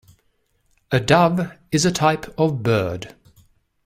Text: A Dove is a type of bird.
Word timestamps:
A 0.91 0.99
Dove 0.99 1.51
is 1.71 1.85
a 1.85 1.91
type 1.91 2.25
of 2.35 2.63
bird. 2.63 3.13